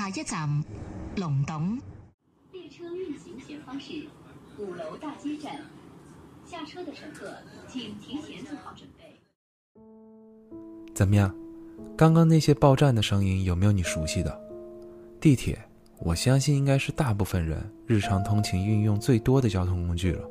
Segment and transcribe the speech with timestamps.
[0.00, 0.64] 下一站，
[1.18, 1.78] 龙洞。
[2.52, 3.92] 列车运行前方是
[4.56, 5.60] 鼓楼大街站，
[6.46, 7.36] 下车的乘客
[7.68, 9.20] 请提前做好准备。
[10.94, 11.30] 怎么样？
[11.98, 14.40] 刚刚那些报站的声音有没有你熟悉的？
[15.20, 15.62] 地铁，
[15.98, 20.26] 我相信应该是大部分人日常通勤运用最多的交通工具了。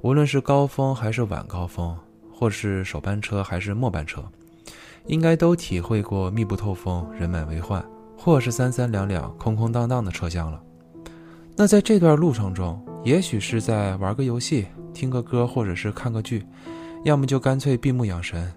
[0.00, 1.94] 无论是高峰还是晚高峰，
[2.32, 4.24] 或是首班车还是末班车，
[5.04, 7.84] 应该都体会过密不透风、人满为患，
[8.22, 10.60] 或是三三两两、空空荡荡的车厢了。
[11.56, 16.44] 那在这段路程中，也许是在玩个游戏、听个歌，或者是看个剧，
[17.04, 18.52] 要么就干脆闭目养神。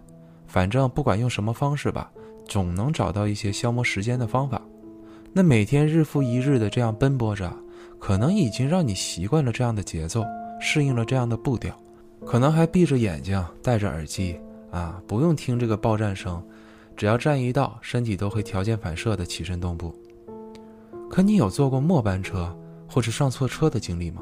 [0.48, 2.12] 反正不管用什么方式吧，
[2.45, 4.62] 总能找到一些消磨时间的方法。
[5.31, 7.52] 那每天日复一日的这样奔波着，
[8.00, 10.25] 可能已经让你习惯了这样的节奏，
[10.59, 11.73] 适应了这样的步调，
[12.25, 14.38] 可能还闭着眼睛戴着耳机
[14.72, 16.44] 啊，不用听这个报站声，
[16.95, 19.93] 只要站一到，身体都会条件反射的起身动步。
[21.09, 22.55] 可你有坐过末班车
[22.88, 24.22] 或者上错车的经历吗？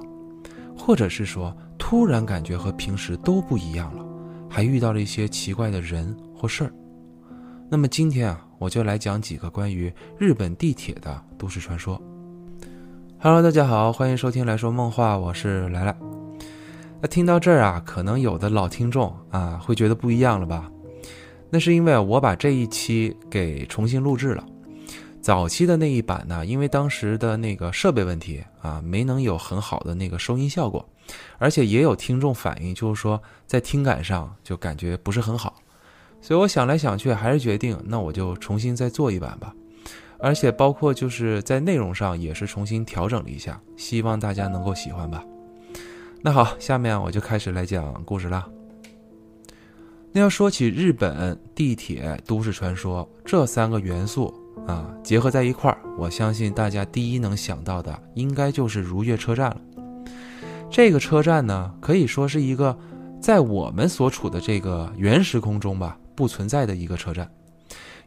[0.78, 4.06] 或者是说突然感觉和平时都不一样了？
[4.50, 6.74] 还遇到了一些奇怪的人或事儿，
[7.70, 12.02] 那么今天啊，我就来讲几个关于日本地铁的都市传说。
[13.20, 15.96] Hello，大家好，欢迎收听来说梦话，我是来来。
[17.00, 20.70] 那听到这儿啊，可能有的老听众啊会觉得不一样了吧？
[21.52, 24.44] 那是因为我把这一期给重新录制了。
[25.22, 30.84] 早期的那一版呢，因为当时的那个设备问题啊，没能有很好的那个收音效果。
[31.38, 35.62] 而且也有听众反映，就是说在听感上就感觉不是很好，
[36.22, 39.54] 所以我想来想去，还是决定那我就重新再做一版吧。
[40.20, 45.24] 而且包括就是在内容上也是重新调整了一下，希望大家能够喜欢吧。
[46.22, 48.48] 那好，下面我就开始来讲故事啦。
[50.14, 54.34] 那要说起日本地铁都市传说这三个元素
[54.68, 59.62] 啊，结合在一块儿，我相信大家第一能想到的应该就是如月车站了。
[60.70, 62.78] 这个车站呢，可以说是一个
[63.22, 67.30] 在我们所处的这个原时空中吧不存在的一个车站，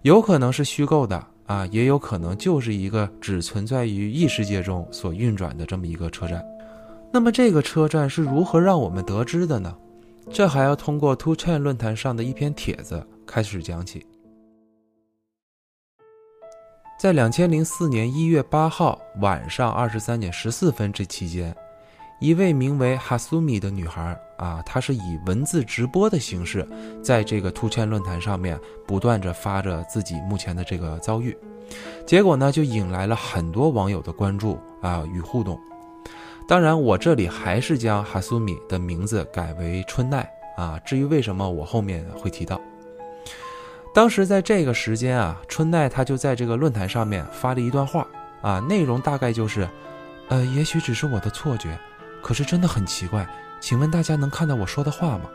[0.02, 6.44] 有可能是虚构的啊，也有可能就是一个只存在于异世界中所运转的这么一个车站。
[7.10, 9.74] 那么这个车站是如何让我们得知的呢？
[10.30, 14.06] 这还要通过 Two Chain 论坛上的一篇帖子开始讲起。
[16.98, 21.54] 在两千零四年一月八号晚上二十三点十四分这期间。
[22.20, 26.66] 一位名为哈苏米的女孩啊，她是以文字直播的形式，
[27.02, 31.36] 在这个突圈论坛上面不断着发着自己目前的这个遭遇，
[32.06, 35.58] 结果呢就引来了很多网友的关注啊与互动。
[36.46, 40.78] 当然，我这里还是将哈苏米的名字改为春奈啊。
[40.84, 42.60] 至于为什么，我后面会提到。
[43.94, 48.06] 当时在这个时间啊，春奈她就在这个论坛上面发了一段话
[48.42, 49.66] 啊，内容大概就是，
[50.28, 51.78] 呃，也许只是我的错觉。
[52.22, 53.26] 可是真的很奇怪，
[53.60, 55.30] 请问大家能看到我说的话吗？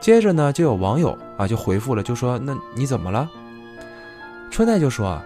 [0.00, 3.28] 接着呢，就有网友啊就回复了，就说：“那你怎么了？”
[4.50, 5.24] 春奈就说啊：“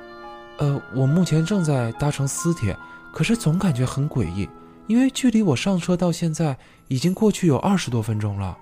[0.58, 2.76] 呃，我目前正在搭乘私铁，
[3.12, 4.48] 可是总感觉很诡异，
[4.92, 6.54] 因为距离我上车到现在
[6.88, 8.54] 已经过去有二十多分钟了，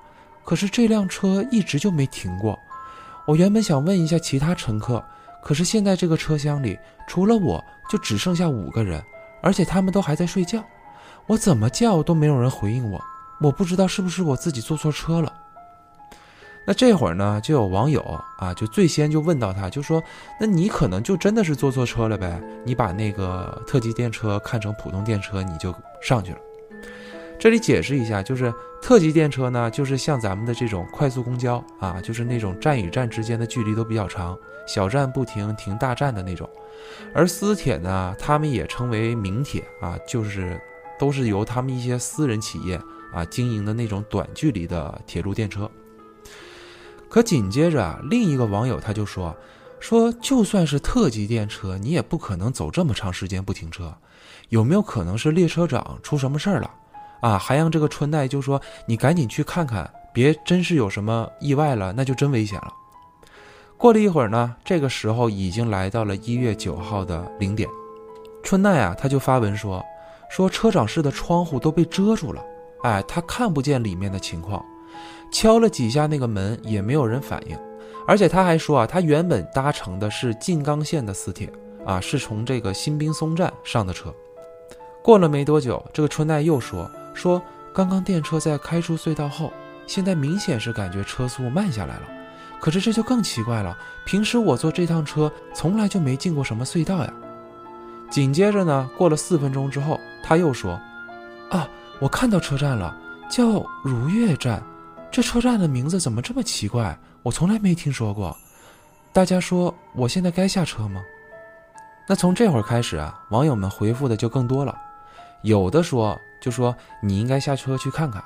[0.44, 2.56] 可是这辆车一直就没停过。
[3.26, 5.04] 我原本想问一下其他乘客，
[5.42, 7.60] 可是现在这个车厢里除了我
[7.90, 9.02] 就只剩下五个人，
[9.42, 10.62] 而且他们都还在睡觉。”
[11.26, 13.02] 我怎么叫都没有人回应我，
[13.40, 15.32] 我不知道是不是我自己坐错车了。
[16.64, 18.00] 那这会儿呢，就有网友
[18.38, 20.00] 啊，就最先就问到他，就说
[20.38, 22.40] ：“那你可能就真的是坐错车了呗？
[22.64, 26.38] 你把那个特急电车看成普通电车，你就上去了。”
[27.38, 28.52] 这里解释一下，就是
[28.82, 36.48] 特急电车呢，就是像咱们的这种快速公交啊，就是那种站与站之间的距离都比较长，小站不停，停大站的那种。
[37.14, 40.60] 而私铁呢，他们也称为名铁啊，就是。
[40.98, 42.78] 都是由他们一些私人企业
[43.10, 45.66] 啊经营的那种短距离的铁路电车。
[47.08, 49.34] 可紧接着啊，另一个网友他就说
[49.80, 53.96] ：“说就算是特级电车，你也不可能走这么长时间不停车，
[54.50, 56.70] 有没有可能是列车长出什么事儿了？
[57.20, 62.72] 啊，还让这个春奈就说你赶紧去看看，别真是有什么意外了，那就真危险了。”
[63.76, 67.68] 过了一会儿呢，这个时候已经来到了一月九号的零点，
[68.42, 69.84] 春奈啊他就发文说。
[70.28, 72.40] 说车长室的窗户都被遮住了，
[72.84, 74.64] 哎，他看不见里面的情况，
[75.32, 77.58] 敲了几下那个门也没有人反应，
[78.06, 81.52] 而且他还说啊，他原本搭乘的是静冈线的私铁，
[81.84, 84.14] 啊，是从这个新兵松站上的车。
[85.02, 87.40] 过了没多久，这个春奈又说说
[87.72, 89.52] 刚刚电车在开出隧道后，
[89.86, 92.02] 现在明显是感觉车速慢下来了，
[92.60, 97.12] 可是这就更奇怪了，平时我坐这趟车从来就没进过什么隧道呀。
[98.10, 100.80] 紧接着呢，过了四分钟之后，他又说
[101.48, 101.68] ：“啊，
[101.98, 102.96] 我看到车站了，
[103.30, 104.62] 叫如月站。
[105.10, 106.96] 这车站的名字怎么这么奇怪？
[107.22, 108.36] 我从来没听说过。
[109.12, 111.00] 大家说我现在该下车吗？”
[112.08, 114.76] 那从这会儿开始啊，网友们回复的就更多了，
[115.42, 118.22] 有的说就说你应该下车去看看，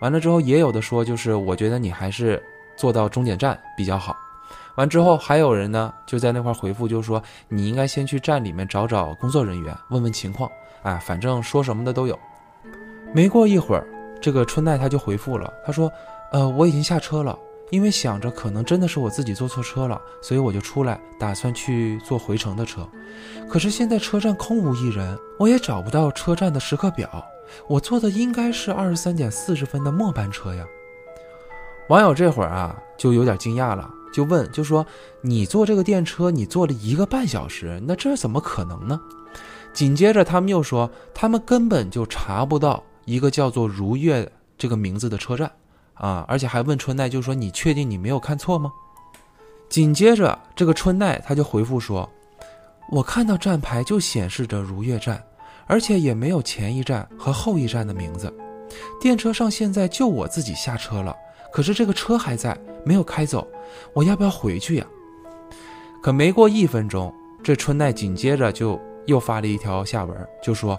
[0.00, 2.42] 完了之后也有的说就是我觉得你还是
[2.76, 4.16] 坐到终点站比较好。
[4.76, 10.48] 完之后，还有人呢，就在那块回复，就是说你应该先去站里面找找工作人员，问问情况。
[10.82, 12.16] 哎，反正说什么的都有。
[13.12, 13.84] 没过一会儿，
[14.22, 15.90] 这个春奈他就回复了，他说
[16.30, 17.36] ：“呃，我已经下车了，
[17.70, 22.88] 因为想着可能真的是我自己坐错车了，所以我就出来，打算去坐回程的车。
[23.48, 27.24] 可是现在车站空无一人，我也找不到车站的时刻表，
[27.66, 30.66] 我坐的应该是二十三点四十分的末班车呀。”
[31.88, 33.90] 网友这会儿啊，就有点惊讶了。
[34.10, 34.84] 就问，就说
[35.20, 38.98] 你坐这个电车，你坐了一个半小时，那这怎么可能呢？
[39.74, 45.50] 紧接着他们又说，他们根本就查不到一个叫做如月这个名字的车站
[45.98, 48.72] 啊，而且还问春奈，就说你确定你没有看错吗？
[49.68, 52.08] 紧接着这个春奈他就回复说，
[52.90, 55.22] 我看到站牌就显示着如月站，
[55.66, 58.32] 而且也没有前一站和后一站的名字，
[59.00, 61.14] 电车上现在就我自己下车了。
[61.52, 63.46] 可是这个车还在，没有开走，
[63.92, 64.86] 我要不要回去呀？
[66.02, 67.12] 可没过一分钟，
[67.42, 70.78] 这春奈紧接着就又发了一条下文，就说：“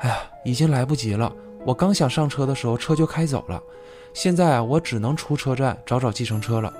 [0.00, 1.32] 哎呀，已经来不及了，
[1.64, 3.60] 我刚想上车的时候，车就开走了。
[4.14, 6.72] 现在啊，我只能出车站找找计程车了。”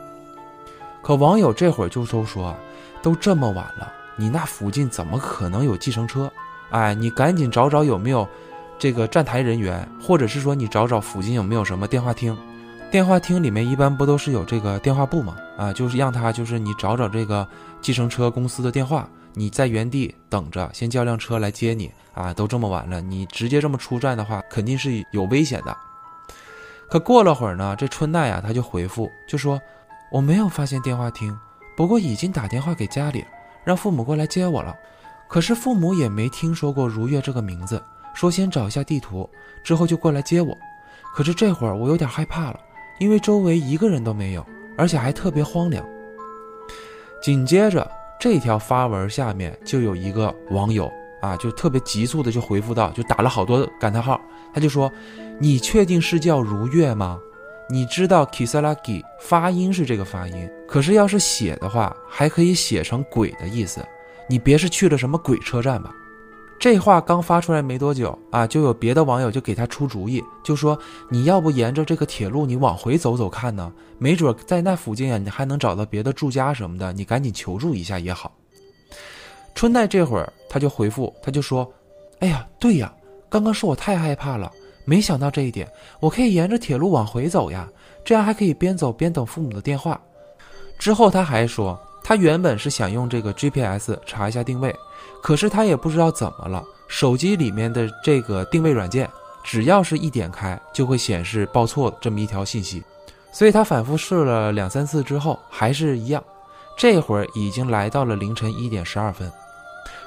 [1.02, 2.55] 可网友这会儿就都说
[3.02, 6.31] ：“都这么晚了，你那附近怎么可能有计程车？
[6.70, 8.26] 哎，你赶紧找找有没有
[8.79, 12.37] 这个站台人员，或者是说你找找附近有没有什么电话厅。”
[12.90, 15.35] 电话厅里面一般不都是有这个电话簿吗？
[15.56, 17.46] 啊，就是让他就是你找找这个
[17.81, 22.35] 计程车公司的电话，你在原地等着，先叫辆车来接你啊。
[22.35, 25.75] 都这么晚了，你直接这么出站的话，肯定是有危险的。
[26.93, 29.59] 可过了会儿呢，这春奈啊，他就回复就说
[30.11, 31.35] 我没有发现电话亭，
[31.75, 33.25] 不过已经打电话给家里，
[33.65, 34.77] 让父母过来接我了。
[35.27, 39.27] 可是父母也没听说过如月这个名字，说先找一下地图，
[39.65, 40.55] 之后就过来接我。
[41.15, 42.61] 可是这会儿我有点害怕了。
[42.99, 44.45] 因为周围一个人都没有，
[44.77, 45.83] 而且还特别荒凉。
[47.23, 47.91] 紧接着
[48.21, 50.93] 这条发文下面就有一个网友
[51.23, 54.21] 啊，就特别急促的就回复到，就打了好多感叹号。
[54.53, 54.93] 他就说
[55.41, 57.19] ：“你确定是叫如月吗？
[57.71, 63.81] 你知道 Kisaragi 发音是这个发音，可是要是写的话，还可以写成鬼的意思。
[64.29, 65.95] 你别是去了什么鬼车站吧？”
[66.61, 70.79] 这话刚发出来没多久啊，就有别的网友就给他出主意，就说
[71.09, 73.73] 你要不沿着这个铁路，你往回走走看呢？
[73.99, 78.31] 没准在那附近啊，你还能找到别的住家什么的，你赶紧求助一下也好。
[79.54, 81.70] 春奈这会儿他就回复，他就说
[82.20, 82.93] ：“哎呀，对呀，
[83.28, 84.50] 刚刚是我太害怕了，
[84.84, 85.70] 没想到这一点，
[86.00, 87.69] 我可以沿着铁路往回走呀，
[88.04, 90.00] 这样还可以边走边等父母的电话。”
[90.78, 94.75] 之后他还说，他原本是想用这个 GPS 查一下定位。
[95.22, 99.08] 可是他也不知道怎么了，手机里面的这个定位软件，
[99.44, 102.82] 只要是一点开，就会显示报错这么一条信息。
[103.31, 106.22] 所以他反复试了两三次之后，还是一样。
[106.76, 109.31] 这会儿已经来到了凌晨一点十二分。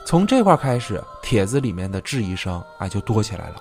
[0.05, 3.55] 从这块开始，帖子里面的质疑声啊就多起来了。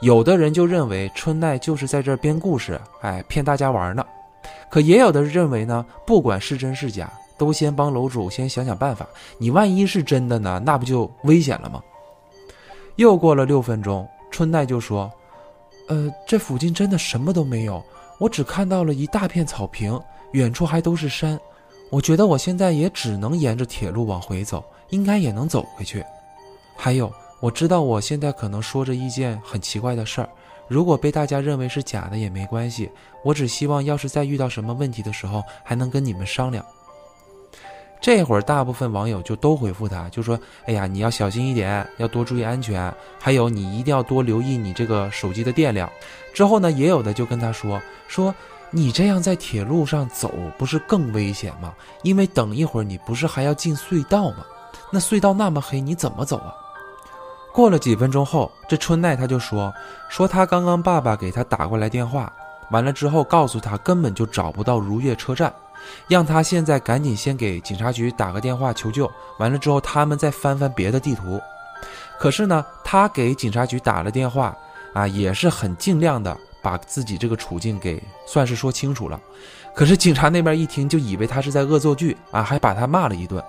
[0.00, 4.04] 有的人就认为春奈就是在这编故事，哎，骗大家玩呢。
[4.70, 7.12] 可也有的认为呢，不管是真是假。
[7.38, 9.04] 都先帮楼主先想想办法，
[9.36, 10.62] 你万一是真的呢？
[10.64, 11.82] 那不就危险了吗？
[12.96, 15.10] 又过了六分钟，春奈就说
[15.88, 17.82] ：“呃，这附近真的什么都没有，
[18.18, 20.00] 我只看到了一大片草坪，
[20.32, 21.40] 远处还都是山。
[21.90, 26.04] 我觉得我现在也只能沿着铁路往回走，应该也能走回去。
[26.76, 30.28] 还有，我知道我现在可能说着一件很奇怪的事儿，
[30.68, 32.90] 如果被大家认为是假的也没关系。
[33.24, 36.64] 我只希望，要是再遇到什么问题的时候，还能跟你们商量。”
[38.02, 42.92] 这会儿，大部分网友就都回复他，就说：“哎呀，你要小心一点，要多注意安全。
[43.20, 45.88] 还有，你一定要多留意你这个手机的电量。”
[46.34, 48.34] 之后呢，也有的就跟他说：“说
[48.72, 51.72] 你这样在铁路上走，不是更危险吗？
[52.02, 54.44] 因为等一会儿你不是还要进隧道吗？
[54.90, 56.54] 那隧道那么黑，你怎么走啊？”
[57.52, 59.72] 过了几分钟后，这春奈他就说
[60.08, 62.32] ：“说他刚刚爸爸给他打过来电话，
[62.70, 65.52] 完了之后告诉他根本就找不到如月车站。”
[66.06, 69.10] 让他现在赶紧先给警察局打个电话求救，
[69.40, 71.40] 完了之后他们再翻翻别的地图。
[72.20, 74.56] 可是呢，他给警察局打了电话
[74.92, 79.18] 啊，也是很尽量的把自己这个处境给算是说清楚了。
[79.74, 83.42] 可是警察那边一听就以为他是在恶作剧啊，还把他骂了一顿。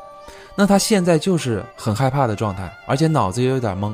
[0.55, 3.93] 那他现在就是很害怕的状态，而且脑子也有点懵。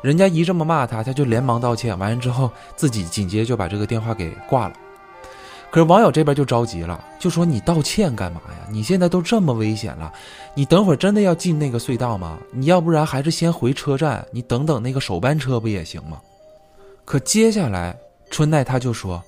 [0.00, 4.74] 人家一这么骂他，他就连忙道歉，完了之后自己紧接着就把这个电话给挂了。
[5.70, 8.66] 可是网友这边就着急了，就说你道歉干嘛呀？
[8.68, 10.12] 你现在都这么危险了，
[10.54, 12.36] 你等会儿真的要进那个隧道吗？
[12.50, 16.20] 你要不然还是先回车站，你等等那个首班车不也行吗？
[17.04, 17.96] 可接下来
[18.28, 19.22] 春奈他就说，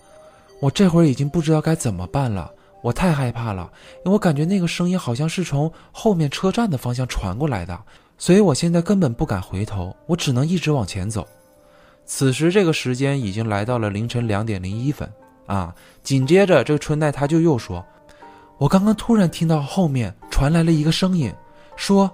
[0.60, 2.50] 我这会儿已经不知道该怎么办了，
[2.84, 3.72] 我太害怕了，
[4.04, 7.80] 因为我感觉那个声音好像是从后面车站的方向传过来的，
[8.18, 11.26] 所以我现在根本不敢回头，我只能一直往前走。
[12.04, 15.10] 此时这个时间已经来到了凌晨两点零一分。
[15.46, 15.74] 啊！
[16.02, 17.84] 紧接着，这个春奈他就又说
[18.56, 21.30] ：“我刚刚突然听到后面传来了一个声音，
[21.76, 22.10] 说：‘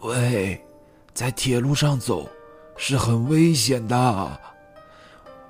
[0.00, 0.58] 喂，
[1.12, 2.26] 在铁路上走
[2.74, 4.40] 是很危险的。’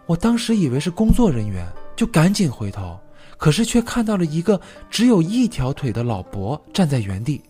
[0.07, 1.65] 我当时以为是工作人员，
[1.95, 2.99] 就赶紧回头，
[3.39, 7.41] 可是却看到了一个只有一条腿的老伯站在原地。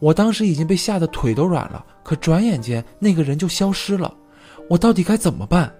[0.00, 4.12] 我当时已经被吓得腿都软了，可转眼间那个人就消失了。
[4.68, 5.72] 我到底该怎么办？”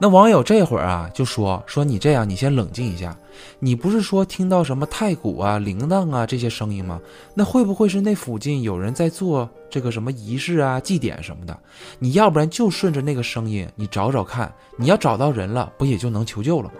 [0.00, 3.16] 那网友这会儿啊就说说你这样，你先冷静一下。
[3.60, 7.00] 你不是说听到什么太鼓啊、铃铛啊这些声音吗？
[7.34, 11.56] 那会不会是那附近有人在做这个什么仪式啊、祭典什么的？
[12.00, 14.52] 你要不然就顺着那个声音，你找找看。
[14.76, 16.74] 你要找到人了，不也就能求救了吗？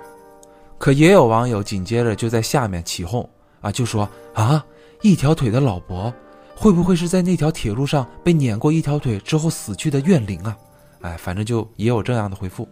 [0.82, 4.66] 可也有网友紧接着就在下面起哄啊，就说啊，
[5.00, 6.12] 一条腿的老伯，
[6.56, 10.58] 会不会是在那条铁路上被碾过一条腿之后死去的怨灵啊？
[11.02, 12.68] 哎，反正就也有这样的回复。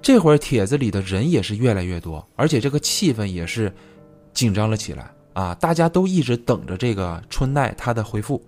[0.00, 3.70] 这会儿帖子里的人也是越来越多，而且这个气氛也是
[4.32, 5.54] 紧张了起来啊！
[5.56, 8.42] 大家都一直等着这个春奈他的回复。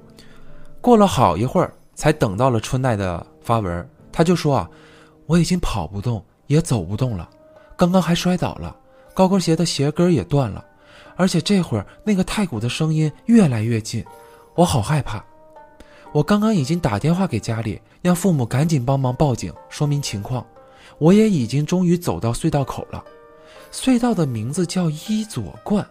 [0.81, 4.71] 过了好一会儿，才等到了春奈的发文，他就说啊，
[5.27, 7.29] 我已经跑不动，也走不动了，
[7.81, 8.77] 刚刚还摔倒了，
[9.15, 10.63] 高跟鞋的鞋跟也断了，
[11.17, 14.05] 而且这会儿那个太鼓的声音越来越近，
[14.55, 15.25] 我好害怕。
[16.13, 20.47] 我刚刚已经打电话给家里，让父母赶紧帮忙报警，说明情况。
[20.99, 23.03] 我也已经终于走到隧道口了，
[23.73, 25.83] 隧道的名字叫伊佐冠。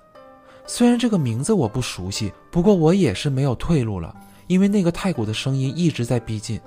[0.68, 4.16] 虽然这个名字我不熟悉，不过我也是没有退路了，
[4.46, 6.62] 因为那个太鼓的声音一直在逼近。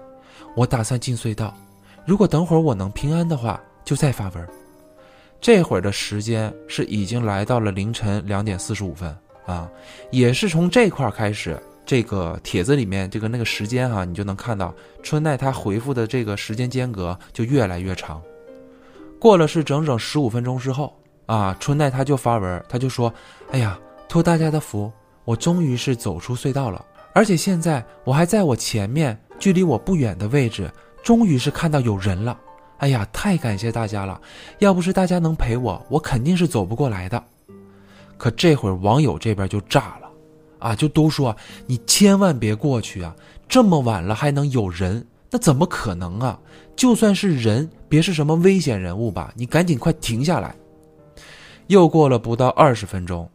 [0.56, 1.54] 我打算进隧道，
[2.04, 4.48] 如果等会儿我能平安的话，就再发文。
[5.42, 9.68] 这会儿的时间是已经来到了凌晨两点四十五分啊，
[10.12, 11.60] 也是从这块开始。
[11.84, 14.72] 这个帖子里面这个那个时间哈，你就能看到
[15.02, 18.22] 春奈他回复的这个时间间隔就越来越长。
[19.18, 20.96] 过了是整整十五分钟之后
[21.26, 23.12] 啊，春奈他就发文，他就说
[23.50, 23.76] ：“哎呀，
[24.08, 24.92] 托大家的福，
[25.24, 30.70] 我终于是走出隧道了，而且现在我还在我前面距离我不远的位置，
[31.02, 32.38] 终于是看到有人了。
[32.82, 34.20] 哎呀，太感谢大家了！
[34.58, 37.22] 要不是大家能陪我，我肯定是走不过来的。
[38.18, 40.10] 可这会儿网友这边就炸了。”
[40.58, 43.14] 啊，就都说你千万别过去啊！
[43.48, 45.06] 这么晚了还能有人？
[45.30, 46.36] 那怎么可能啊？
[46.74, 49.32] 就算是人，别是什么危险人物吧？
[49.36, 50.52] 你赶紧快停下来！
[51.68, 53.30] 又过了不到二十分钟，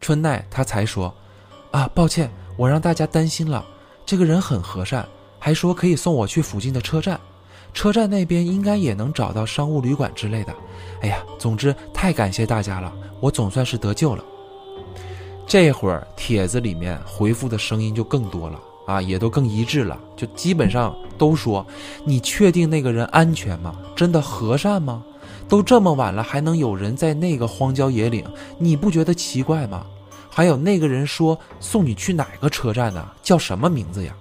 [0.00, 1.14] 春奈他才说
[1.70, 3.62] ：“啊，抱歉，我让大家担心了。
[4.06, 5.06] 这个人很和善，
[5.38, 7.20] 还说可以送我去附近的车站，
[7.76, 10.54] 车站那边应该也能找到商务旅馆之类的。
[11.02, 12.90] 哎呀，总之太感谢大家了，
[13.20, 14.24] 我总算是得救了。”
[15.46, 21.64] 这会儿帖子里面回复的声音就更多了啊，也都更一致了，就基本上都说
[22.02, 23.76] ：“你确定那个人安全吗？
[23.94, 25.04] 真的和善吗？
[25.46, 28.24] 都这么晚了，还能有人在那个荒郊野岭，
[28.58, 29.84] 你不觉得奇怪吗？”
[30.30, 33.06] 还有那个人说送你去哪个车站呢？
[33.22, 34.14] 叫什么名字呀？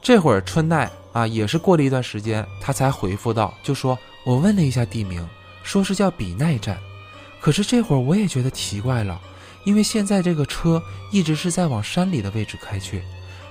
[0.00, 5.26] 这会儿春奈啊，也是过了一段时间，他才回复到，就说：“我问了一下地名，
[5.62, 6.78] 说是叫比奈站，
[7.40, 9.20] 可是这会儿我也觉得奇怪了。”
[9.64, 13.00] 因为现在这个车一直是在往山里的位置开去，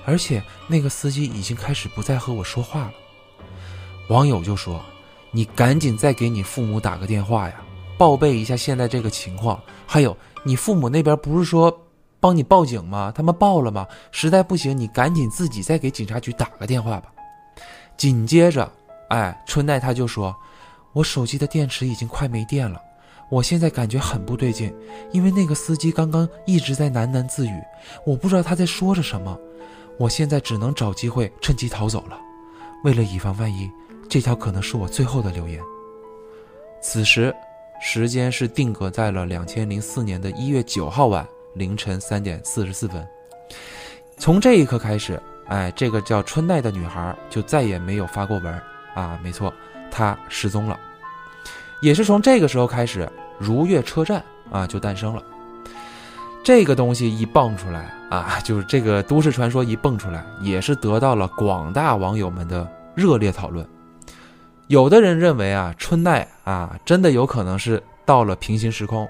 [0.04, 2.92] 而且那个司机已经开始不再和我说话了。
[4.08, 4.84] 网友就说
[5.32, 7.62] ：“你赶紧再给你父母打个电话呀，
[7.96, 9.58] 报备一下现在这个情况。
[9.86, 11.74] 还有，你父母那边不是说
[12.20, 13.10] 帮你报警吗？
[13.14, 13.86] 他们报了吗？
[14.10, 17.10] 实在不行，你赶紧自己再给警察局打个电话吧。”
[17.96, 18.70] 紧接着，
[19.08, 20.34] 哎，春奈他就说
[20.92, 22.80] ：“我手机的电池已经快没电了。”
[23.30, 24.74] 我现在感觉很不对劲，
[25.10, 27.62] 因为那个司机刚刚一直在喃喃自语，
[28.04, 29.38] 我不知道他在说着什么。
[29.98, 32.18] 我现在只能找机会趁机逃走了。
[32.84, 33.70] 为了以防万一，
[34.06, 35.58] 这条可能是我最后的留言。
[36.82, 37.34] 此时，
[37.80, 43.06] 时间是定格在了两千零四年的一月九号晚凌晨三点四十四分。
[44.18, 45.18] 从这一刻开始，
[45.52, 48.62] 哎，这个叫春奈的女孩就再也没有发过文
[48.94, 49.52] 啊，没错，
[49.90, 50.80] 她失踪了。
[51.82, 53.06] 也是从这个时候开始。
[53.38, 55.22] 如月车站啊，就诞生了。
[56.44, 63.66] 这个东西一蹦出来啊， 就是这个都市传说一蹦出来，也是得到了广大网友们的热烈讨论。
[64.68, 69.08] 有的人认为啊，春奈啊真的有可能是到了平行时空，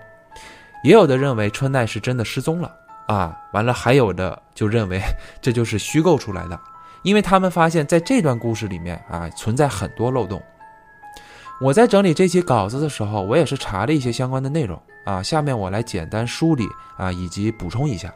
[0.82, 2.74] 也有的认为春奈是真的失踪了
[3.06, 3.36] 啊。
[3.52, 5.00] 完了，还有的就认为
[5.40, 6.58] 这就是虚构出来的，
[7.02, 10.42] 因为他们发现在这段故事里面啊存在很多漏洞。
[11.60, 15.22] 我在整理这期稿子的时候，我也是查了一些相关的内容啊。
[15.22, 16.66] 下面我来简单梳理
[16.96, 18.12] 啊，以及补充一下。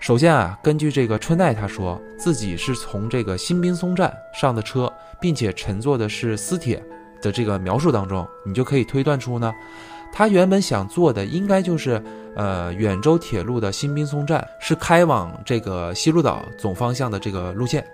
[0.00, 6.82] 首先啊，根据这个春奈他说自己是从这个新滨松站上的车，并且乘坐的是私铁
[7.20, 9.52] 的这个描述当中，你就可以推断出呢，
[10.12, 12.02] 他原本想做的应该就是
[12.34, 17.84] 呃远州铁路的新滨松站，是开往这个西鹿岛总方向的这个路线。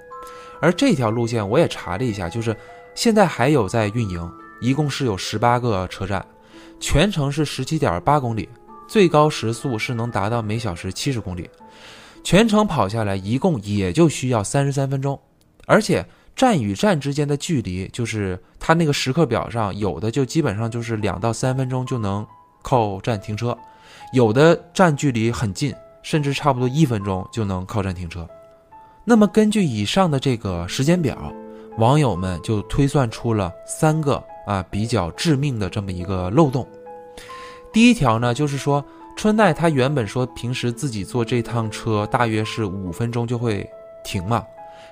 [0.60, 2.56] 而这条路线我也查了一下，就是
[2.94, 4.32] 现在还有在运营。
[4.58, 6.24] 一共是有十八个车站，
[6.80, 8.48] 全程是十七点八公里，
[8.88, 11.50] 最高时速是能达到每小时七十公里，
[12.24, 15.20] 全程跑下来一共也就需要三十三分钟，
[15.66, 16.02] 而且
[16.36, 22.24] 站与站之间的距离，就是它那个时刻表上有的就基本上就是两到三分钟就能
[22.62, 23.56] 靠站停车，
[24.12, 28.28] 有的站距离很近，甚至差不多一分钟就能靠站停车。
[29.04, 31.32] 那么根据以上的这个时间表，
[31.78, 34.22] 网友们就推算出了三个。
[34.46, 36.64] 啊，比较致命的这么一个漏洞。
[37.72, 38.84] 第一条呢，就是说
[39.16, 43.68] 春奈他原本说平时自己坐这趟车大约是五分钟就会
[44.04, 44.44] 停嘛，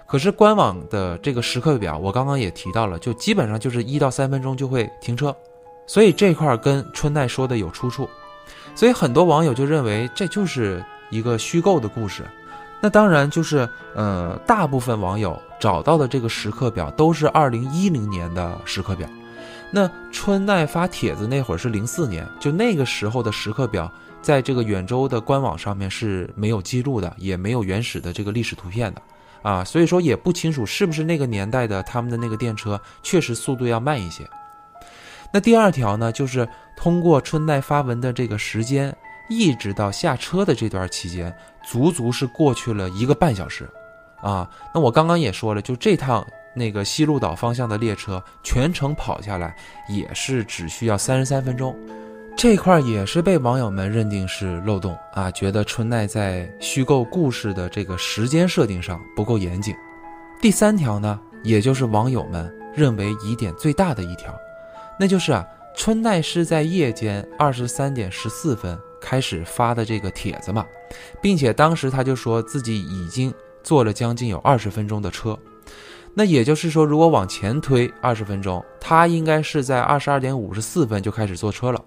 [0.07, 5.35] 可是官网的这个时刻表我刚刚也提到了，就基本上就是一到三分钟就会停车，
[5.87, 8.09] 所以这块跟春奈说的有出处，
[8.75, 12.25] 所以很多网友就认为这就是一个虚构的故事。
[12.81, 19.09] 那当然就是呃，大部分网友找到的这个时刻表都是二零一零年的时刻表。
[19.71, 29.03] 那春奈发帖子那会儿是零四年，就那个时候的时刻表，在这个远州的官网上面是没有记录的，也没有原始的这个历史图片的，
[29.45, 34.29] 啊，所以说也不清楚是不是那个年代的他们的那个电车确实速度要慢一些。
[35.33, 38.93] 那第二条呢，就是通过春奈发文的这个时间，
[39.29, 43.71] 一直到下车的这段期间，足足是过去了一个半小时，
[44.21, 46.27] 啊，那我刚刚也说了，就这趟。
[46.57, 49.57] 那个西路岛方向的列车全程跑下来
[49.89, 51.77] 也是只需要三十三分钟，
[52.37, 59.75] 这块也是被网友们认定是漏洞啊，觉得春奈在虚构故事的这个时间设定上不够严谨。
[60.43, 64.35] 第三条呢，也就是网友们认为疑点最大的一条，
[65.01, 70.67] 那就是啊，春奈是在夜间二十三点十四分开始发的这个帖子嘛，
[71.23, 75.39] 并且当时他就说自己已经坐了将近有二十分钟的车。
[76.13, 81.83] 那也就是说，如果往前推二十分钟，他应该是在二十二点五十四分就开始坐车了。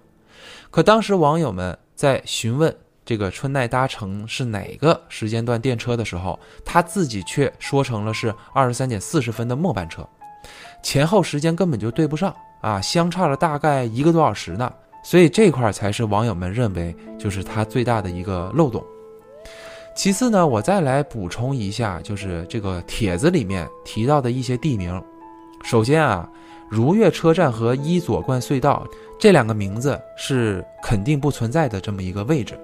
[0.70, 10.06] 可当时网友们在询问这个春奈搭乘是哪个时间段电车的时候，他自己却说成了是二十三点四十分的末班车，
[10.82, 14.70] 前后时间根本就对不上啊，相差了大概一个多小时呢。
[15.04, 18.84] 所以这块才是网友们认为就是他最大的一个漏洞。
[19.96, 25.02] 其次呢，我再来补充一下，就是这个帖子里面提到的一些地名。
[25.64, 26.28] 首先啊，
[26.70, 28.86] 如月车站和伊佐贯隧道
[29.18, 32.58] 这两个名字是肯定不存在的这么一个位置。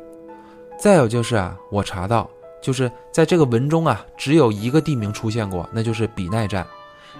[0.78, 2.28] 再有就是啊，我查到
[2.62, 6.66] 就是在这个文中啊，只有一个地名出现过，那就是比奈站。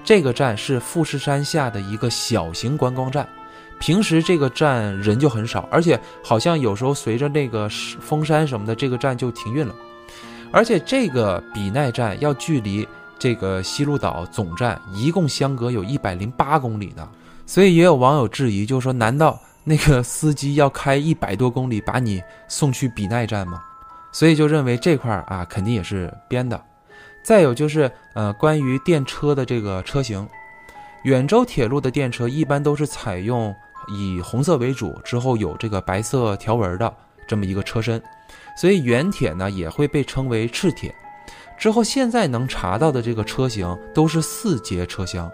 [0.04, 3.26] 这个站是富士山下的一个小型观光站，
[3.80, 7.68] 平时这个站人就很少，而且好像有时候随着那个
[8.00, 9.74] 封山什么的，这个站就停运了。
[10.52, 12.86] 而且这个比奈站要距离
[13.18, 17.08] 这个西路岛总站一共相隔有一百零八公里呢，
[17.46, 23.62] 所以也有网友质疑，就是说难道那个司机要开一百多公里把你送去比奈站吗？
[24.12, 26.62] 所以就认为这块儿啊肯定也是编的。
[27.22, 30.28] 再有就是呃关于电车的这个车型，
[31.04, 33.54] 远州铁路的电车一般都是采用
[33.88, 36.94] 以红色为主，之后有这个白色条纹的
[37.26, 38.00] 这么一个车身。
[38.56, 40.94] 所以原铁呢也会被称为赤铁，
[41.64, 45.32] 之后现在能查到的这个车型都是四节车厢，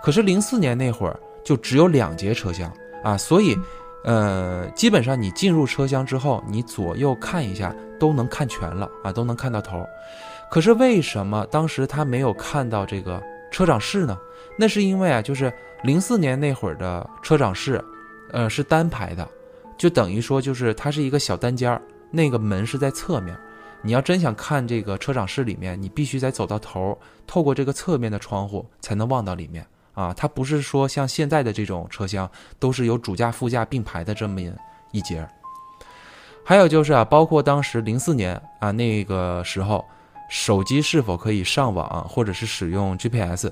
[0.00, 3.58] 可是零四年那会儿就只有两节车厢啊，所以，
[4.04, 9.84] 呃，基本上你进入车厢之后，你左右看一下都能看全了啊，都能看到头。
[10.52, 14.16] 可是为什么当时他没有看到这个车长室呢？
[14.56, 17.84] 那是因为啊，就是零四年那会儿的车长室，
[18.30, 19.28] 呃，是单排的，
[19.76, 21.82] 就等于说就是它是一个小单间儿。
[22.14, 23.36] 那个门是在侧面，
[23.84, 30.14] 你要真想看这个车长室里面，你必须得走到头，透过这个侧面的窗户才能望到里面啊。
[30.14, 34.52] 它不是说像现在的这种车厢都是有主驾副驾并排的这么一
[34.92, 35.28] 一节。
[36.44, 39.84] 还有就是啊，包括当时零四年啊那个时候，
[40.30, 43.50] 手机是否可以上网或者是使用 GPS，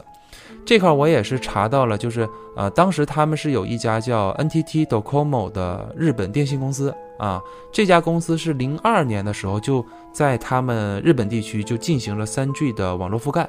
[0.64, 13.46] 这块我也是查到了，就是呃，当时他们是有一家叫 NTT Docomo 的日本电信公司啊，这家公司是零二年的时候就在他们日本地区就进行了三 G 的网络覆盖。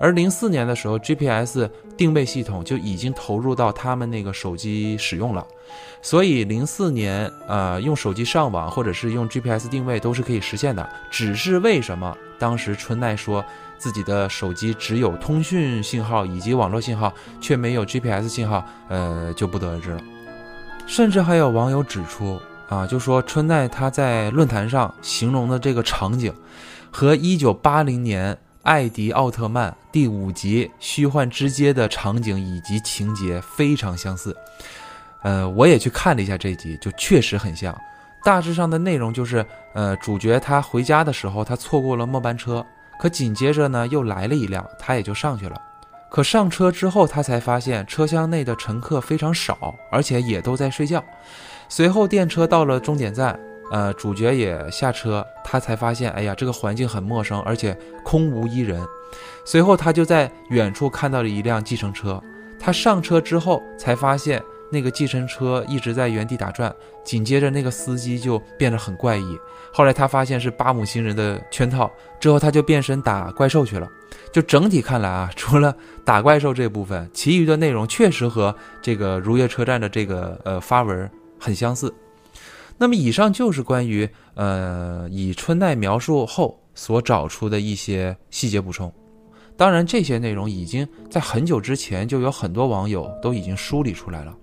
[0.00, 5.46] 而零四年的时候，GPS 定位系统就已经投入到他们那个手机使用了，
[6.00, 10.86] 所以零四年，呃，用手机上网或者是用 GPS 定位都是可以实现的。
[11.10, 13.44] 只是为什么当时春奈说
[13.78, 20.00] 自己的手机只有通讯信号以及网络信号，却没有 GPS 信号，呃，就不得而知了。
[20.86, 22.38] 甚至还有网友指出，
[22.72, 26.32] 啊，就说春奈他在论坛上形容的这个场景，
[26.90, 28.36] 和一九八零年。
[28.62, 34.36] 艾迪奥特曼第五集虚幻之街的场景以及情节非常相似，
[35.24, 37.76] 呃，我也去看了一下这集，就确实很像。
[38.22, 42.64] 大致上的内容就是，呃，主角他回家的时候，他错过了末班车，
[43.00, 45.60] 可紧接着呢又来了一辆，他也就上去了。
[46.08, 51.02] 可上车之后，他才发现车厢内的乘客非常少，而且也都在睡觉。
[51.74, 53.40] 随后电车到了终点站。
[53.70, 58.78] 呃，主角也下车，他才发现，哎呀，这个环境很陌生，而且空无一人。
[59.46, 62.22] 随后，他就在远处看到了一辆计程车。
[62.60, 66.70] 他上车之后，才发现那个计程车一直在原地打转。
[67.02, 69.38] 紧接着，那个司机就变得很怪异。
[69.72, 73.88] 后来，他发现是八姆星人的圈套，之后他就变身打怪兽去了。
[74.30, 81.10] 就整体看来啊，除了打怪兽这部分，其余的内容确实和这个如月车站的这个呃发文
[81.42, 81.92] 很相似。
[82.78, 88.92] 那么以上就是关于呃以春奈描述后所找出的一些细节补充，
[89.56, 94.34] 当然这些内容已经在很久之前就有很多网友都已经梳理出来了，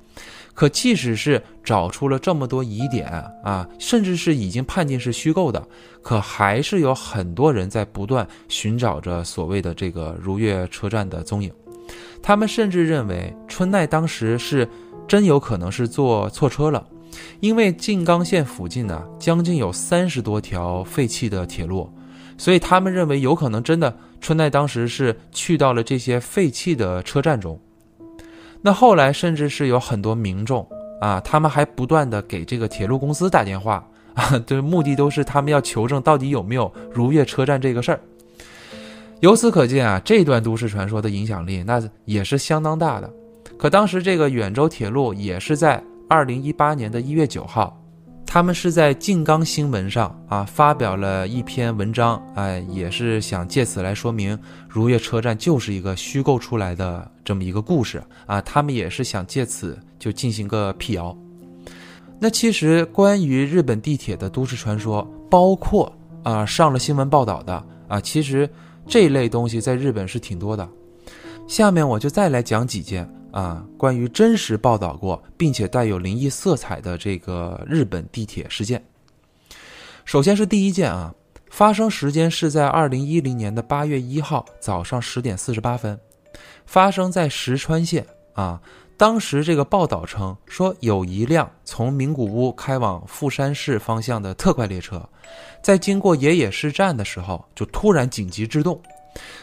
[0.54, 3.10] 可即使是找出了这么多疑点
[3.44, 5.68] 啊，甚至是已经判定是虚构的，
[6.02, 11.52] 可还是有很多人在不断寻找着所谓的这个如月车站的踪影，
[12.22, 14.70] 他们甚至认为春奈当时是
[15.10, 16.88] 真有可能是坐错车了。
[17.40, 21.92] 因为静冈县附近呢，将近有三十多条废弃的铁路，
[22.38, 27.60] 所以他们认为有可能真的春奈当时是去到了这些废弃的车站中。
[28.62, 30.66] 那后来甚至是有很多民众
[31.02, 38.00] 啊，他们还不断的给这个铁路公司打电话啊，的 目的都是他们要求证到底有没有如月车站这个事儿。
[39.22, 43.12] 由此可见啊，这段都市传说的影响力那也是相当大的。
[43.60, 45.84] 可当时这个远州铁路也是在。
[46.12, 47.80] 二零一八年的一月九号，
[48.26, 54.36] 他们是在静冈新闻上啊发表了一篇文章，哎，也是想借此来说明
[54.68, 58.42] 如月车站就是一个虚构出来的这么一个故事啊。
[58.42, 61.16] 他们也是想借此就进行个辟谣。
[62.20, 68.50] 那其实关于日本地铁的都市传说，包括啊上了新闻报道的啊，其实
[68.88, 70.68] 这类东西在日本是挺多的。
[71.46, 73.08] 下面我就再来讲几件。
[73.32, 78.84] 啊，关于真实报道过并且带有灵异色彩的这个日本地铁事件，
[80.06, 81.14] 首先是第一件啊，
[81.50, 86.00] 发生时间是在二零一零年的八月一号早上十点四十八分，
[86.66, 88.62] 发生在石川县啊。
[88.98, 95.08] 当时这个报道称说，有一辆从名古屋开往富山市方向的特快列车，
[95.64, 98.82] 在经过野野市站的时候，就突然紧急制动。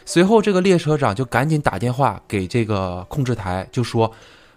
[0.08, 4.10] 随后，这个列车长就赶紧打电话给这个控制台，就说：“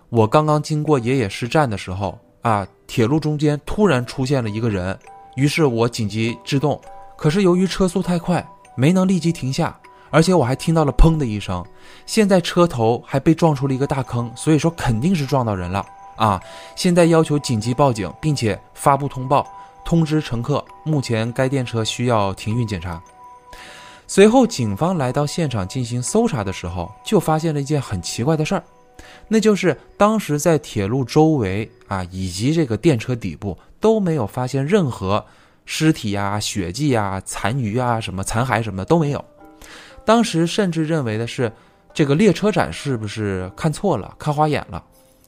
[0.09, 4.97] 我刚刚经过野野市站的时候啊，铁路中间突然出现了一个人，
[5.35, 6.79] 于是我紧急制动，
[7.17, 9.75] 可是由于车速太快，没能立即停下，
[10.11, 11.65] 而且我还听到了砰的一声，
[12.05, 15.83] 现在车头还被撞出了一个大坑，所以说肯定是撞到人了
[16.15, 16.39] 啊！
[16.75, 19.47] 现在要求紧急报警，并且发布通报，
[19.83, 23.01] 通知乘客，目前该电车需要停运检查。”
[24.11, 28.63] 随后，警方来到现场进行搜查的时候，就发现了一件很奇怪的事儿，
[29.27, 35.23] 那就是当时在铁路周围啊，以及这个电车底部都没有发现任何
[35.63, 39.23] 尸体呀、血迹呀、残余啊、什么残骸什么的都没有。
[40.03, 41.51] 当时甚至认为的是，
[41.93, 44.83] 这个列车长是不是看错了、看花眼了？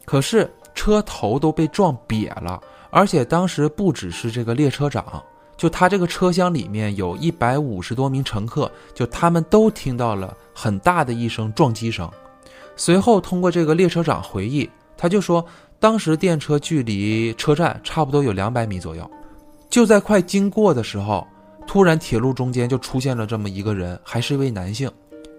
[0.05, 5.23] 可是车头都被撞瘪了，而且当时不只是这个列车长。
[5.61, 12.09] 就他这个车厢里面有一百五十多名乘客，就他们都听到了很大的一声撞击声。
[12.75, 15.45] 随后通过这个列车长回忆，他就说，
[15.79, 19.07] 当时电车距离车站差不多有两百米左右，
[19.69, 21.27] 就在快经过的时候，
[21.67, 24.89] 突然铁路中间就出现了这么一个人，还是一位男性。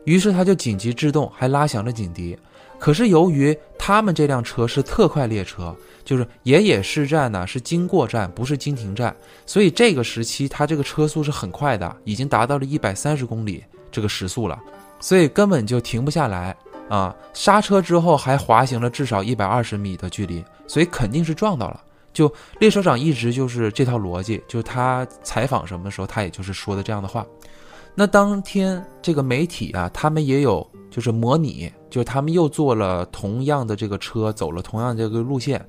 [0.04, 2.38] 于是他就紧急制动，还拉响了警笛。
[2.82, 5.72] 可是由于他们这辆车是特快列车，
[6.04, 9.14] 就是野野市站呢是经过站，不是经停站，
[9.46, 14.58] 所以这个时期它这个车速是很快的，已经达到了一百三十公里这个时速了，
[14.98, 16.56] 所以根本就停不下来
[16.88, 17.14] 啊！
[17.32, 21.80] 刹车之后还滑行了至少一百二十米的距离，所以肯定是撞到了。
[22.12, 27.24] 就列车长一直就是这套逻辑，就是他采访什么的时候，他也就是说的这样的话。
[27.94, 35.64] 那当天这个媒体啊，他们也有就是模拟，就是他们又坐了同样的这个车，走了同样这个路线，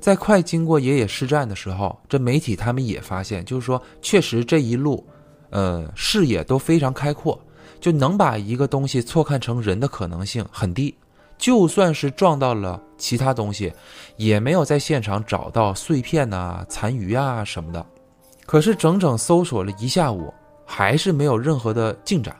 [0.00, 5.06] 在快经过野野市站的时候，这媒体他们也发现，就是说确实这一路，
[5.50, 7.38] 呃，视野都非常开阔，
[7.78, 10.96] 就能把一个东西错看成人的可能性很低。
[11.36, 13.70] 就算是撞到了其他东西，
[14.16, 17.84] 也没有在现场找到碎片呐、残余啊什么的。
[18.46, 20.32] 可是整整搜索了一下午。
[20.66, 22.36] 还是没有任何的进展。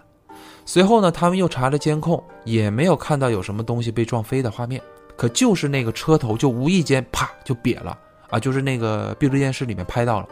[0.66, 4.82] 随后呢，他们又查了监控，也没有看到有什么东西被撞飞的画面。
[5.16, 7.96] 可就是那个车头就无意间啪就瘪了
[8.28, 10.28] 啊，就是那个闭路电视里面拍到了。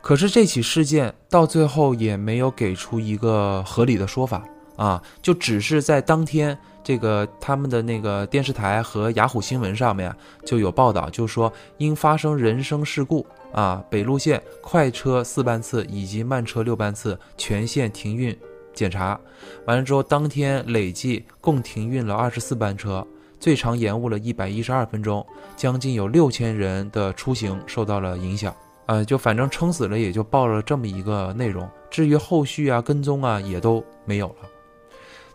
[0.00, 4.44] 可是这起事件到最后也没有给出一个合理的说法
[4.76, 13.26] 啊，就只是在当天这个他们的那个电视台和雅虎新闻上面就有报道，就说因发生人生事故。
[13.52, 18.36] 啊，北路线快车四班次以及慢车六班次全线停运
[18.72, 19.18] 检查，
[19.66, 23.06] 完了之后，当天累计共停运了二十四班车，
[23.38, 28.54] 最长延误了一百一十二分钟，将近有六千人的出行受到了影响。
[28.86, 34.48] 啊，就反正撑死了也就报了这么一个内容，至于后续啊跟踪啊也都没有了。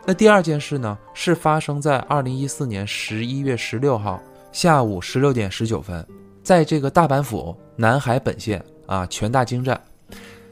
[0.06, 6.06] 那第二件事呢，是发生在二零一四年十一月十六号下午十六点十九分。
[6.44, 9.80] 在这个大阪府南海本线啊，全大京站，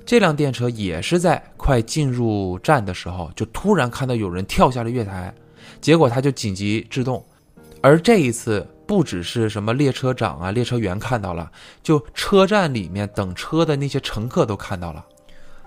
[0.06, 5.34] 这辆电车也是在快进入站的时候，就突然看到有人跳下了月台，
[5.80, 7.24] 结果他就紧急制动。
[7.82, 15.06] 而这一次，不只是什么列车长啊、列车员看到了，就车站里面等车的那些乘客都看到了。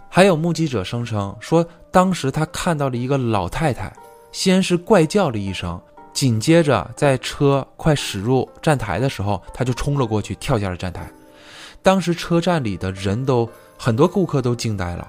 [0.08, 3.94] 还有目击者声称说，当时他看到了一个老太太，
[4.32, 5.80] 先是怪叫了一声。
[6.12, 11.10] 紧接着，在车快驶入站台的时候，他就冲了过去，跳下了站台。
[11.86, 15.08] 当时车站里的人都很多，顾客都惊呆了。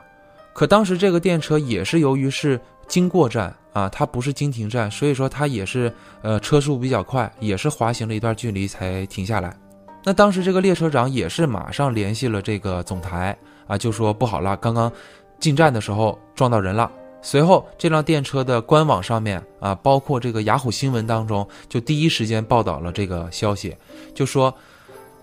[0.53, 9.57] 可当时这个电车也是由于是经过站啊，它不是经停站，所以说它也是呃车速比较快，也是滑行了一段距离才停下来。
[10.03, 13.35] 那当时这个列车长也是马上联系了这个总台
[13.65, 14.91] 啊，就说不好了，刚刚
[15.39, 16.91] 进站的时候撞到人了。
[17.23, 23.75] 随后，这辆电车的官网上面啊，包括这个雅虎新闻当中，就第一时间报道了这个消息，
[24.13, 24.53] 就说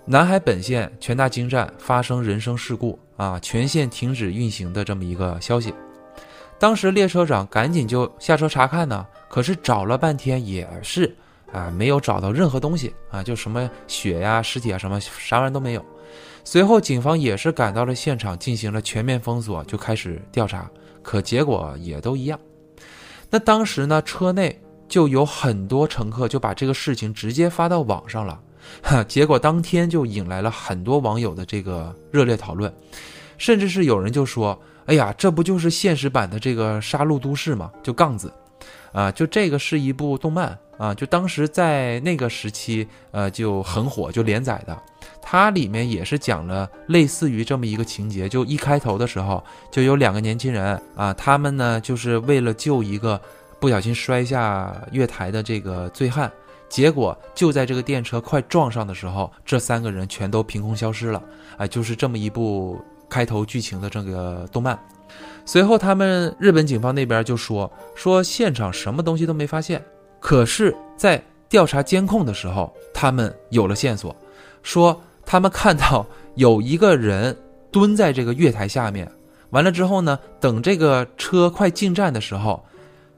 [0.06, 5.72] 南海本线全大京站发生人身事故啊，全线停止运行的这么一个消息。
[6.58, 11.16] 当时列车长赶紧就下车查看呢，可是找了半天也是
[11.50, 15.82] 啊，没有找到任何东西啊，就什么血呀、尸体啊，什么啥玩意都没有。
[16.44, 20.70] 随后，警方也是赶到了现场，进行了全面封锁，就开始调查。
[21.02, 22.38] 可结果也都一样。
[23.30, 28.38] 那当时呢，车内就有很多乘客就把这个事情直接发到网上了，
[28.82, 32.72] 哈，结果当天就引来了很多网友的这个热烈讨论，
[33.38, 37.70] 甚至是有人就说：“哎呀，这不就是现实版的这个《杀戮都市》吗？
[37.82, 38.32] 就杠子，
[38.92, 44.76] 啊，就这个是一部动漫啊，就当时在那个时期，呃，就很火，就连载的。”
[45.26, 53.18] 它里面也是讲了类似于这么一个情节，就一开头的时候就有两个年轻人啊，他们呢就是为了救一个
[53.58, 56.30] 不小心摔下月台的这个醉汉，
[56.74, 61.22] 结果就在这个电车快撞上的时候，这三个人全都凭空消失了，
[61.56, 62.76] 啊，就是这么一部
[63.08, 64.76] 开头剧情的这个动漫。
[65.44, 69.80] 随后他们日本警方那边就说说现场什么东西都没发现，
[70.18, 74.12] 可是，在调查监控的时候，他们有了线索，
[74.64, 75.00] 说。
[75.26, 77.34] 他们看到有一个人
[77.70, 79.10] 蹲在这个月台下面，
[79.50, 82.62] 完了之后呢，等这个车快进站的时候，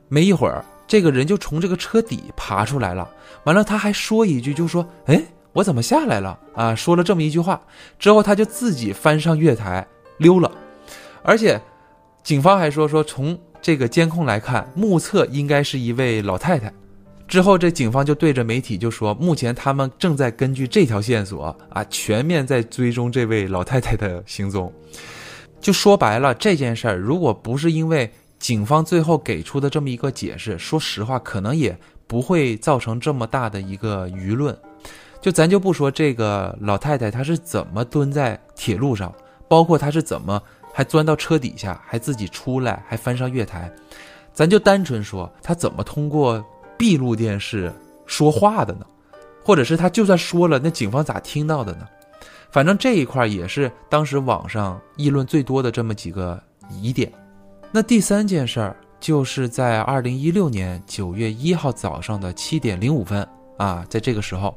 [0.06, 3.08] 没一会儿，这个人就从这个车底爬出来了。
[3.44, 5.22] 完了，他还说一句，就说：“哎，
[5.52, 7.60] 我怎么下来了？”啊，说了这么一句话
[7.98, 9.86] 之后，他就自己翻上月台
[10.18, 10.50] 溜了。
[11.22, 11.60] 而且，
[12.22, 16.72] 警方还说说从这个监控来看，目测应该是一位老太太。
[17.28, 24.72] 之后，这警方就对着媒体就说：“目前他们正在根据这条线索啊，全面在追踪这位老太太的行踪。”
[25.60, 34.56] 就说白了，这件事儿如果不是因为警方最后给出的这么一个解释，说实话，可能也不会造成这么大的一个舆论。
[35.20, 39.12] 就咱就不说这个老太太她是怎么蹲在铁路上，
[39.48, 40.40] 包括她是怎么
[40.72, 43.72] 还钻到车底下，还自己出来，还翻上月台。
[44.32, 46.44] 咱就单纯说，他怎么通过
[46.76, 47.72] 闭路电视
[48.04, 48.86] 说话的呢？
[49.42, 51.88] 或者是他就算说了，那警方咋听到的呢？
[52.52, 57.10] 反正这一块也是当时网上议论最多的这么几个疑点。
[57.76, 64.56] 那第三件事儿，就是在二零一六年九月一号早上的七点零五分啊，在这个时候，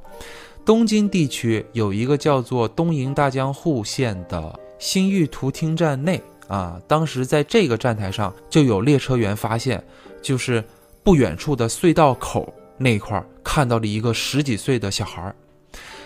[0.63, 9.84] 东京地区有一个叫做东营大江户线的新玉图厅站内啊，当时在这个站台上就有列车员发现，
[10.21, 10.63] 就是
[11.03, 15.36] 不远处的隧道口那块看到了一个十几岁的小孩儿，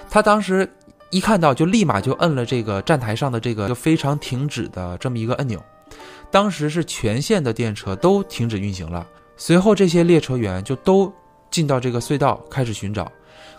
[0.10, 0.68] 他当时。
[1.12, 5.64] 一看到就立马就摁了这个站台上的这个就非常停止的这么一个按钮，
[6.34, 9.06] 当时是全线的电车都停止运行了。
[9.38, 11.14] 随后这些列车员就都
[11.52, 13.12] 进到这个隧道开始寻找，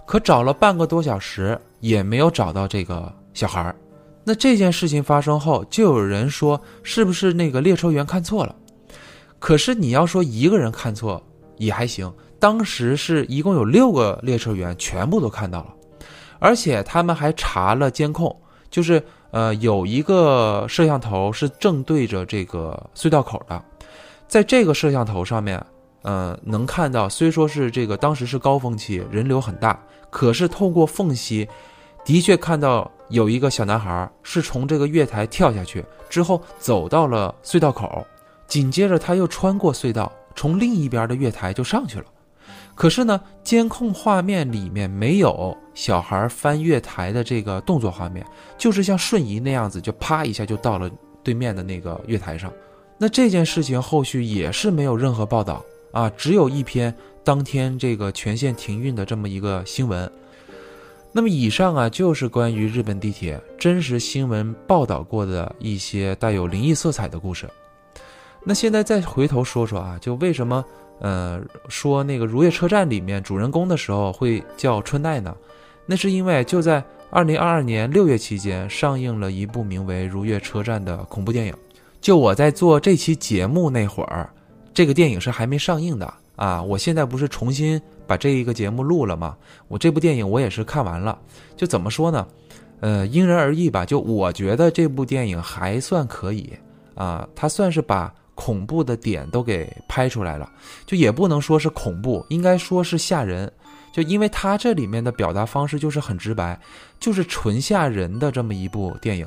[0.05, 3.77] 可找了半个多小时也没有找到这个小孩儿。
[4.25, 8.53] 那这件事情发生后，就有人说是不是那个列车员看错了？
[9.39, 11.25] 可是你要说一个人看错
[11.59, 15.73] 也还行，当时是一共有六个列车员全部都看到了。
[16.41, 18.37] 而且他们还查了监控，
[18.69, 19.01] 就是
[19.35, 23.61] 呃有一个摄像头是正对着这个隧道口的，
[24.29, 25.61] 在这个摄像头上面，
[26.03, 29.77] 呃能看到，虽说是这个当时是高峰期，人流很大，
[30.09, 31.49] 可是透过缝隙，
[32.05, 38.07] 的确看到有一个小男孩是从这个月台跳下去之后走到了隧道口，
[38.47, 42.05] 紧接着他又穿过隧道，从另一边的月台就上去了。
[42.75, 48.27] 可是呢，监控画面里面没有小孩翻月台的这个动作画面，
[48.59, 50.91] 就是像瞬移那样子，就啪一下就到了
[51.23, 52.53] 对面的那个月台上。
[52.99, 60.11] 那这件事情后续也是没有任何报道啊，只有一篇当天这个全线停运的这么一个新闻。
[61.13, 67.49] 那么以上啊，就是关于日本地铁真实新闻报道过的一些带有灵异色彩的故事。
[68.43, 70.65] 那现在再回头说说啊，就为什么？
[71.01, 75.35] 呃，说那个如月车站里面主人公的时候会叫春奈呢？
[75.87, 81.55] 那是因为就在二零二二年六月期间上映了一部名为《如月车站》的恐怖电影。
[82.01, 84.31] 就我在做这期节目那会儿，
[84.73, 86.63] 这个电影是还没上映的啊。
[86.63, 89.37] 我现在不是重新把这一个节目录了吗？
[89.69, 91.19] 我这部电影我也是看完了。
[91.57, 92.27] 就怎么说呢？
[92.81, 93.85] 呃，因人而异吧。
[93.85, 96.51] 就我觉得这部电影还算可以
[96.95, 98.15] 啊，它算是把。
[98.35, 100.51] 恐怖的点都给拍出来了，
[100.85, 103.51] 就也不能说是恐怖，应该说是吓人。
[103.93, 106.61] 就因为它这里面的表达方式就是很直白，
[106.99, 109.25] 就是纯吓人的这么一部电影。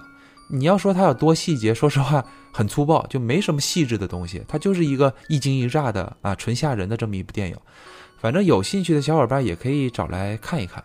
[0.49, 4.43] 你要说它有多细节，说实话很粗暴，就没什么细致的东西。
[4.47, 7.57] 它就是一个一惊一乍的啊，纯吓人的这么一部电影。
[8.19, 10.83] 反正有兴趣的小伙伴也可以找来看一看。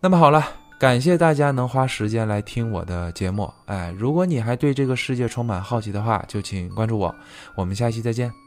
[0.00, 0.65] 那么好了。
[0.78, 7.14] 感谢大家能花时间来听我的节目，哎，如果你还对这个世界充满好奇的话，就请关注我，
[7.54, 8.45] 我们下期再见。